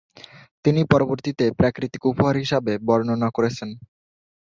তিনি 0.65 0.81
পরবর্তীতে 0.91 1.45
"প্রাকৃতিক 1.59 2.01
উপহার" 2.11 2.35
হিসাবে 2.37 2.73
বর্ণনা 2.87 3.29
করেছেন। 3.31 3.69